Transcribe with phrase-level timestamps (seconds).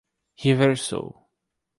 [0.43, 1.05] Riversul